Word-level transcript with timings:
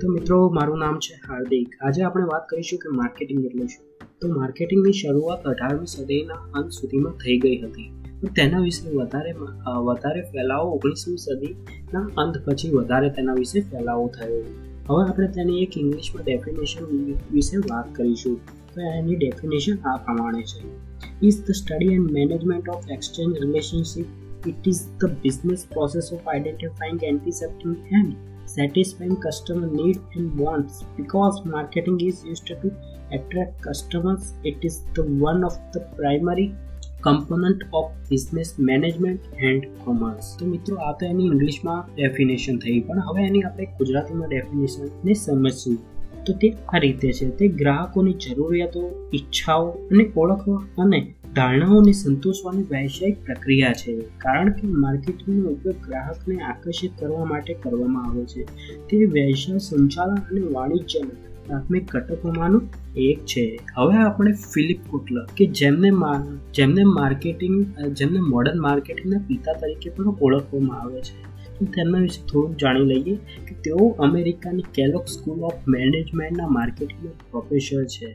તો 0.00 0.08
મિત્રો, 0.08 0.48
મારું 0.48 0.78
નામ 0.78 0.98
છે 0.98 1.14
હાર્દિક. 1.28 1.68
આજે 1.82 2.02
આપણે 2.02 2.24
વાત 2.24 2.48
કરીશું 2.48 2.78
કે 2.78 2.96
માર્કેટિંગ 2.96 3.44
એટલે 3.44 3.66
શું? 3.66 4.08
તો 4.20 4.28
માર્કેટિંગની 4.28 4.92
શરૂઆત 4.92 5.44
અઢારમી 5.44 5.86
સદીના 5.86 6.34
અંત 6.34 6.70
સુધીમાં 6.70 7.12
થઈ 7.12 7.38
ગઈ 7.38 7.58
હતી. 7.58 7.92
તેના 8.36 8.58
વિશે 8.58 8.96
વધારે 8.96 9.32
વધારે 9.76 10.22
ફેલાવો 10.22 10.70
ઓગણીસમી 10.70 11.16
સદીના 11.16 12.00
અંત 12.00 12.34
પછી 12.44 12.70
વધારે 12.70 13.10
તેના 13.10 13.34
વિશે 13.34 13.60
ફેલાવો 13.60 14.08
થયો. 14.08 14.44
હવે 14.88 15.08
આપણે 15.10 15.26
તેની 15.26 15.62
એક 15.62 15.78
ઇંગ્લિશમાં 15.78 16.24
ડેફિનેશન 16.24 16.84
વિશે 17.32 17.56
વાત 17.56 17.94
કરીશું. 17.94 18.36
તો 18.74 18.80
એની 18.80 19.16
ડેફિનેશન 19.16 19.76
આ 19.76 19.96
પ્રમાણે 19.96 20.42
છે. 20.42 20.68
Is 21.26 21.44
the 21.44 21.50
study 21.50 21.86
and 21.86 22.10
management 22.10 22.68
of 22.68 22.90
exchange 22.90 23.36
relationship 23.44 24.48
it 24.48 24.68
is 24.68 24.80
the 25.00 25.04
business 25.22 25.66
process 25.72 26.10
of 26.12 26.28
identifying 26.28 27.04
anticipating 27.04 27.76
and 28.00 28.37
satisfying 28.48 29.16
customer 29.18 29.68
needs 29.72 30.00
and 30.14 30.38
wants 30.38 30.84
because 30.96 31.44
marketing 31.46 31.98
is 32.02 32.24
used 32.24 32.46
to 32.46 32.72
attract 33.12 33.60
customers. 33.62 34.32
It 34.44 34.58
is 34.62 34.80
the 34.94 35.04
one 35.28 35.42
of 35.44 35.60
the 35.74 35.82
primary 35.98 36.48
component 37.02 37.60
of 37.70 37.90
business 38.08 38.48
management 38.68 39.26
and 39.48 39.66
commerce 39.82 40.30
તો 40.38 40.46
મિત્રો 40.52 40.78
આ 40.86 40.94
તો 41.00 41.10
એની 41.10 41.28
ઇંગ્લિશમાં 41.32 41.84
definition 41.90 42.56
થઈ 42.64 42.78
પણ 42.88 43.04
હવે 43.08 43.26
એની 43.26 43.42
આપણે 43.44 43.68
ગુજરાતીમાં 43.80 44.32
ડેફિનેશનને 44.32 45.14
સમજશું 45.20 45.76
તો 46.26 46.36
તે 46.42 46.50
આ 46.72 46.82
રીતે 46.84 47.06
છે 47.18 47.28
તે 47.40 47.50
ગ્રાહકોની 47.60 48.16
જરૂરિયાતો 48.24 48.82
ઈચ્છાઓ 49.18 49.68
અને 49.92 50.04
ઓળખવા 50.22 50.58
અને 50.84 51.00
ધારણાઓને 51.38 51.92
સંતોષવાની 51.92 52.66
વૈશ્વિક 52.70 53.22
પ્રક્રિયા 53.26 53.72
છે, 53.72 53.94
કારણ 54.24 54.50
કે 54.50 54.74
માર્કેટિંગનો 54.84 55.48
ઉપયોગ 55.50 55.86
ગ્રાહકને 55.86 56.36
આકર્ષિત 56.50 57.00
કરવા 57.00 57.30
માટે 57.32 57.54
કરવામાં 57.62 58.10
આવે 58.10 58.24
છે. 58.24 58.46
તે 58.88 59.00
વ્યવસાય 59.16 59.64
સંચાલન 59.68 60.20
અને 60.20 60.40
વાણિજ્યના 60.54 61.16
પ્રાથમિક 61.46 61.84
ઘટકોમાંનું 61.92 62.64
એક 62.96 63.20
છે. 63.24 63.44
હવે 63.76 63.96
આપણે 63.96 64.32
ફિલિપ 64.54 64.80
કુટલર, 64.90 65.24
કે 65.36 65.44
જેમને 65.60 65.90
જેમને 66.54 66.82
માર્કેટિંગ, 66.90 67.56
જેમને 67.92 68.20
મોડર્ન 68.26 68.60
માર્કેટિંગના 68.60 69.24
પિતા 69.28 69.58
તરીકે 69.62 69.88
પણ 69.90 70.14
ઓળખવામાં 70.22 70.80
આવે 70.80 71.00
છે. 71.00 71.18
તેમના 71.74 71.98
વિશે 71.98 72.20
થોડુંક 72.28 72.56
જાણી 72.56 72.88
લઈએ 72.92 73.14
કે 73.46 73.54
તેઓ 73.64 73.86
અમેરિકાની 74.06 74.66
કેલોક 74.74 75.06
સ્કૂલ 75.08 75.40
ઓફ 75.42 75.68
મેનેજમેન્ટના 75.68 76.48
માર્કેટિંગના 76.56 77.16
પ્રોફેસર 77.30 77.84
છે. 77.94 78.10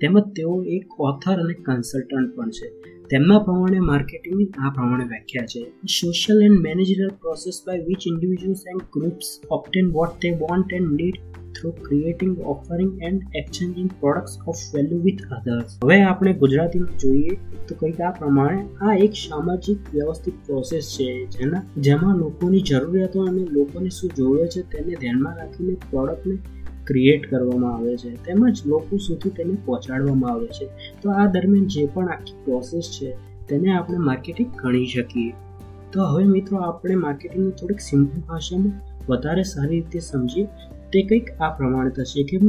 તેમજ 0.00 0.22
તેઓ 0.36 0.62
એક 0.62 1.00
ઓથર 1.00 1.34
અને 1.34 1.54
કન્સલ્ટન્ટ 1.54 2.36
પણ 2.36 2.50
છે. 2.50 2.68
તેમના 3.10 3.38
પ્રમાણે 3.38 3.78
માર્કેટિંગની 3.78 4.46
આ 4.58 4.70
પ્રમાણે 4.70 5.04
વ્યાખ્યા 5.04 5.46
છે. 5.46 5.86
Social 5.86 6.42
and 6.42 6.60
managerial 6.60 7.08
process 7.08 7.62
by 7.66 7.78
which 7.78 7.98
individuals 8.06 8.64
and 8.68 8.82
groups 8.82 9.40
obtain 9.50 9.90
what 9.90 10.08
they 10.08 10.30
want 10.30 10.72
and 10.72 10.92
need 10.92 11.14
through 11.48 11.70
creating 11.70 12.38
offering 12.38 13.02
and 13.02 13.22
exchanging 13.34 13.90
products 14.00 14.38
of 14.46 14.54
value 14.74 14.98
with 14.98 15.22
others 15.32 15.78
હવે 15.84 16.02
આપણે 16.02 16.32
ગુજરાતીમાં 16.32 16.98
જોઈએ 16.98 17.28
તો 17.68 17.74
કંઈક 17.74 18.00
આ 18.00 18.10
પ્રમાણે 18.10 18.64
આ 18.80 18.94
એક 18.94 19.12
સામાજિક 19.12 19.94
વ્યવસ્થિત 19.94 20.34
પ્રોસેસ 20.46 20.96
છે 21.00 21.26
જેના, 21.26 21.62
જેમાં 21.76 22.16
લોકોની 22.16 22.60
જરૂરિયાતો 22.60 23.20
અને 23.20 23.44
લોકોને 23.50 23.88
શું 23.88 24.10
જોવે 24.16 24.46
છે 24.46 24.62
તેને 24.62 24.94
ધ્યાનમાં 24.94 25.36
રાખીને 25.36 25.74
પ્રોડક્ટને 25.90 26.38
ક્રિએટ 26.88 27.26
કરવામાં 27.30 27.74
આવે 27.76 27.94
છે, 28.02 28.10
તેમજ 28.26 28.62
લોકો 28.72 29.00
સુધી 29.06 29.34
તેને 29.38 29.58
પહોંચાડવામાં 29.66 30.32
આવે 30.32 30.48
છે. 30.58 30.66
તો 31.02 31.16
આ 31.16 31.26
દરમિયાન 31.34 31.68
જે 31.74 31.84
પણ 31.94 32.14
આખી 32.14 32.38
પ્રોસેસ 32.44 32.90
છે, 32.96 33.12
તેને 33.48 33.68
આપણે 33.74 34.00
માર્કેટિંગ 34.08 34.50
ગણી 34.62 34.88
શકીએ. 34.94 35.32
તો 35.92 36.08
હવે 36.10 36.24
મિત્રો 36.34 36.64
આપણે 36.64 36.96
માર્કેટિંગની 37.04 37.54
થોડીક 37.60 37.80
સિમ્પલ 37.80 38.24
ભાષામાં 38.28 38.74
વધારે 39.08 39.44
સારી 39.52 39.78
રીતે 39.78 40.00
સમજીએ, 40.08 40.44
તે 40.92 41.02
કંઈક 41.08 41.32
આ 41.40 41.50
પ્રમાણે 41.58 41.92
થશે 41.96 42.24
કે 42.30 42.42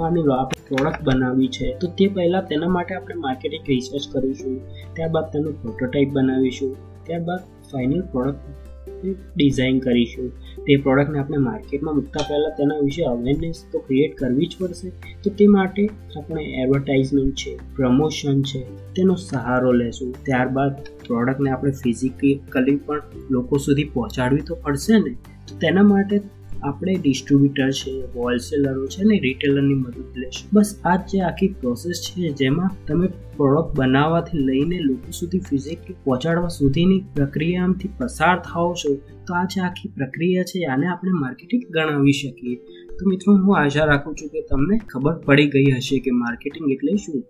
માની 0.00 0.26
લો 0.28 0.34
આપણે 0.34 0.62
પ્રોડક્ટ 0.68 1.04
બનાવવી 1.04 1.50
છે, 1.56 1.66
તો 1.80 1.86
તે 1.98 2.06
પહેલાં 2.14 2.48
તેના 2.50 2.70
માટે 2.76 2.92
આપણે 2.94 3.16
માર્કેટિંગ 3.26 3.64
રિસર્ચ 3.70 4.06
કરીશું, 4.12 4.56
ત્યારબાદ 4.94 5.26
તેનું 5.34 5.54
પ્રોટોટાઇપ 5.62 6.10
બનાવીશું, 6.16 6.72
ત્યારબાદ 7.06 7.42
ફાઇનલ 7.70 8.02
પ્રોડક્ટ 8.12 8.74
ડિઝાઇન 9.12 9.78
કરીશું. 9.78 10.30
તે 10.56 10.76
પ્રોડક્ટને 10.76 11.18
આપણે 11.18 11.36
માર્કેટમાં 11.36 11.94
મૂકતા 11.94 12.22
પહેલાં 12.22 12.50
તેના 12.50 12.78
વિશે 12.78 13.02
અવેરનેસ 13.02 13.64
તો 13.72 13.78
ક્રિએટ 13.78 14.16
કરવી 14.16 14.46
જ 14.46 14.56
પડશે. 14.58 14.88
તો 15.24 15.30
તે 15.30 15.46
માટે 15.46 15.86
આપણે 15.86 16.44
એડવર્ટાઇઝમેન્ટ 16.44 17.34
છે 17.34 17.58
પ્રમોશન 17.76 18.42
છે, 18.42 18.64
તેનો 18.94 19.14
સહારો 19.14 19.72
લેશું. 19.72 20.14
ત્યારબાદ 20.24 20.72
પ્રોડક્ટને 21.06 21.50
આપણે 21.50 21.70
ફિઝિકલી 21.70 22.40
પણ 22.76 23.02
લોકો 23.30 23.56
સુધી 23.56 23.84
પહોંચાડવી 23.84 24.40
તો 24.40 24.54
પડશે 24.54 24.92
ને. 24.98 25.10
તો 25.48 25.58
તેના 25.58 25.82
માટે 25.82 26.20
આપણે 26.62 26.94
ડિસ્ટ્રીબ્યુટર 26.94 27.70
છે 27.70 28.04
હોલસેલરો 28.06 28.86
છે 28.86 29.04
ને 29.04 29.18
રિટેલરની 29.18 29.74
મદદ 29.74 30.16
લેશું. 30.16 30.48
બસ 30.52 30.80
આ 30.84 30.96
જે 30.96 31.20
આખી 31.20 31.48
પ્રોસેસ 31.48 32.10
છે 32.10 32.32
જેમાં 32.32 32.70
તમે 32.86 33.06
પ્રોડક્ટ 33.06 33.78
બનાવવાથી 33.78 34.38
લઈને 34.38 34.78
લોકો 34.78 35.10
સુધી 35.10 35.38
ફિઝિકલી 35.38 35.94
પહોંચાડવા 36.04 36.48
સુધીની 36.48 37.04
પ્રક્રિયામાંથી 37.14 37.88
પસાર 37.98 38.38
થાઓ 38.38 38.74
છો, 38.74 38.94
તો 38.94 39.34
આ 39.34 39.44
જે 39.44 39.60
આખી 39.60 39.88
પ્રક્રિયા 39.88 40.42
છે, 40.42 40.64
આને 40.64 40.86
આપણે 40.86 41.10
માર્કેટિંગ 41.10 41.62
ગણાવી 41.70 42.12
શકીએ. 42.12 42.56
તો 42.86 43.08
મિત્રો, 43.08 43.32
હું 43.32 43.58
આશા 43.58 43.84
રાખું 43.84 44.14
છું 44.14 44.28
કે 44.28 44.40
તમને 44.40 44.78
ખબર 44.78 45.12
પડી 45.12 45.48
ગઈ 45.48 45.70
હશે 45.70 45.98
કે 45.98 46.10
માર્કેટિંગ 46.10 46.72
એટલે 46.72 46.96
શું? 46.96 47.24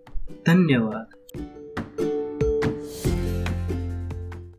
ધન્યવાદ. 0.45 1.37